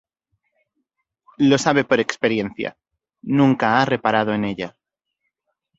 [1.37, 2.75] Lo sabe por experiencia:
[3.21, 4.75] nunca ha reparado en ella.